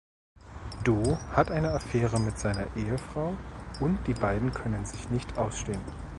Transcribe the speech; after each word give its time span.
Do 0.83 1.15
hat 1.31 1.51
eine 1.51 1.73
Affäre 1.73 2.19
mit 2.19 2.39
seiner 2.39 2.75
Ehefrau 2.75 3.37
und 3.81 3.99
die 4.07 4.15
beiden 4.15 4.51
können 4.51 4.83
sich 4.83 5.09
nicht 5.11 5.37
ausstehen. 5.37 5.83